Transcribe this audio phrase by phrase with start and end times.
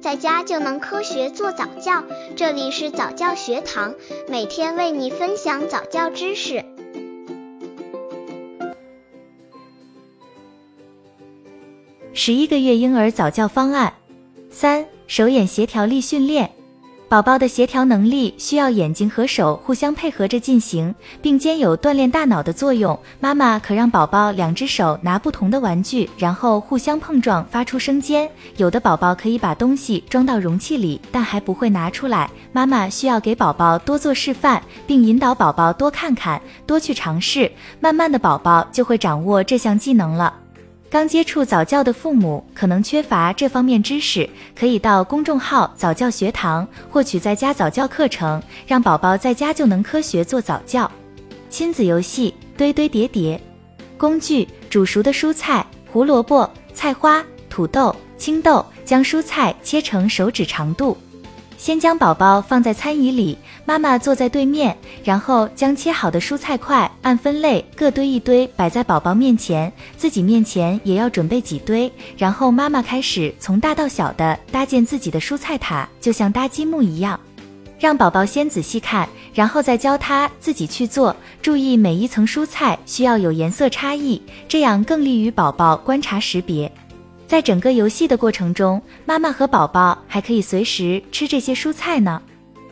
[0.00, 2.02] 在家就能科学做早教。
[2.34, 3.94] 这里是早教学堂，
[4.28, 6.64] 每天为你分享早教知识。
[12.14, 13.92] 十一个月婴儿早教方案
[14.50, 16.50] 三：手眼协调力训练。
[17.10, 22.96] 宝宝的协调能力需要眼睛和手互相配合着进行，并兼有锻炼大脑的作用。
[23.18, 28.30] 妈妈可让宝宝两只手拿不同的玩具，然后互相碰撞，发出声尖。
[28.58, 32.30] 有的宝宝可以把东西装到容器里，但还不会拿出来。
[32.52, 37.50] 妈妈需要给宝宝多做示范，并引导宝宝多看看，多去尝试。
[37.80, 40.32] 慢慢的，宝宝就会掌握这项技能了。
[40.90, 50.90] 刚接触早教的父母可能缺乏这方面知识，可以到公众号早教学堂获取在家早教课程，让宝宝在家就能科学做早教。
[51.48, 53.40] 亲子游戏堆堆叠叠，
[53.96, 60.98] 工具煮熟的蔬菜、胡萝卜、菜花、土豆、青豆，将蔬菜切成手指长度。
[61.60, 71.92] 先将宝宝放在餐椅里，妈妈坐在对面，然后将切好的蔬菜块按分类各堆一堆摆在宝宝面前，自己面前也要准备几堆。
[72.16, 77.20] 然后妈妈开始从大到小的搭建自己的蔬菜塔，就像搭积木一样，
[77.78, 81.14] 让宝宝先仔细看，然后再教他自己去做。
[81.42, 86.72] 注意每一层蔬菜需要有颜色差异，这样更利于宝宝观察识别。
[87.30, 92.20] 在整个游戏的过程中，妈妈和宝宝还可以随时吃这些蔬菜呢。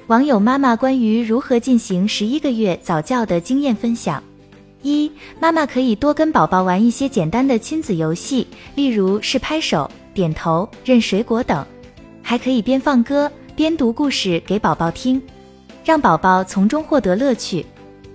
[0.09, 4.21] 网友妈妈关于如何进行十一个月早教的经验分享：
[4.83, 11.65] 一、妈妈可以多跟宝宝玩一些简单的亲子游戏，例如是拍手、点头、认水果等，
[12.21, 15.23] 还可以边放歌边读故事给宝宝听，
[15.85, 17.65] 让宝宝从中获得乐趣。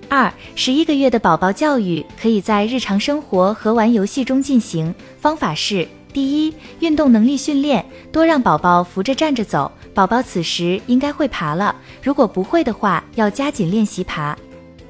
[0.09, 5.87] 二、十一个月的宝宝教育可以在日常生活和玩游戏中进行，方法是。
[6.13, 9.69] 第一，运动能力训练，多让宝宝扶着站着走。
[9.95, 14.37] 宝宝此时应该会爬了，如果不会的话，要加紧练习爬。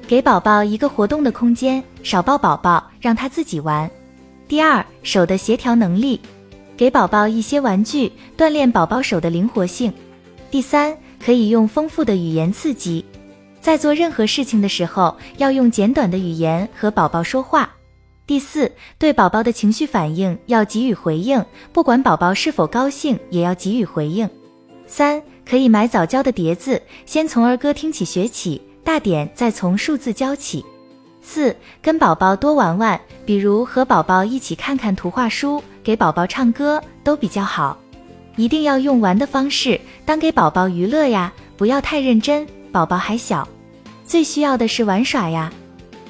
[0.06, 3.90] 给宝宝一个活动的空间，少抱宝宝，让他自己玩。
[4.46, 6.20] 第二，手的协调能力，
[6.76, 9.90] 给宝宝一些玩具，锻炼宝宝手的灵活性。
[10.50, 13.02] 第三，可以用丰富的语言刺激，
[13.62, 17.70] 在做任何事情的时候，要用简短的语言和宝宝说话。
[18.26, 24.28] 第四，对宝宝的情绪反应要给予回应，不管宝宝是否高兴，也要给予回应。
[24.86, 30.64] 三，可以买早教的碟子，先从儿歌听起学起，大点再从数字教起。
[31.20, 37.78] 四，跟宝宝多玩玩，比如和宝宝一起看看图画书，给宝宝唱歌都比较好。
[38.36, 43.46] 一定要用玩的方式，当给宝宝娱乐呀，不要太认真，宝宝还小，
[44.06, 45.52] 最需要的是玩耍呀。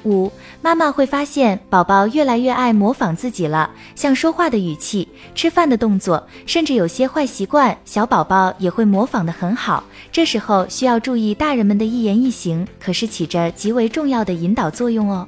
[0.05, 9.83] 五，妈妈会发现宝宝越来越爱模仿自己了，像说话的语气、吃饭的动作，甚至有些坏习惯，小宝宝也会模仿的很好。
[10.11, 15.27] 这时候需要注意大人们的一言一行，可是起着极为重要的引导作用哦。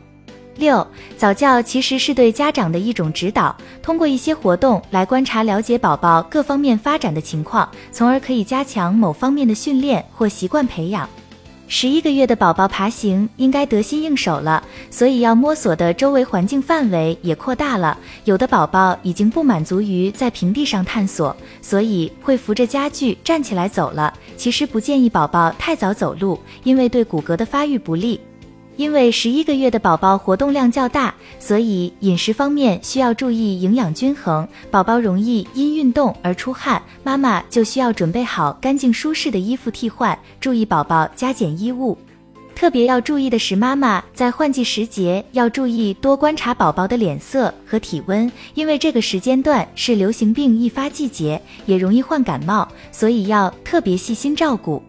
[0.56, 0.86] 六，
[1.18, 11.08] 早教其实是对家长的一种指导，通过一些活动来观察了解宝宝各方面发展的情况，从而可以加强某方面的训练或习惯培养。
[11.70, 17.98] 十一个月的宝宝爬行应该得心应手了，所以要摸索的周围环境范围也扩大了。
[18.24, 24.14] 有的宝宝已经不满足于在平地上探索，所以会扶着家具站起来走了。
[24.38, 28.20] 其实不建议宝宝太早走路，因为对骨骼的发育不利。
[28.78, 34.48] 因为十一个月的宝宝活动量较大，所以饮食方面需要注意营养均衡。
[34.72, 41.98] 宝宝容易因运动而出汗，妈妈就需要准备好干净舒适的衣服替换，注意宝宝加减衣物。
[42.56, 54.82] 特别要注意的是，妈妈在换季时节要注意多观察宝宝的脸色和体温，因为这个时间段是流行病易发季节，也容易患感冒，所以要特别细心照顾。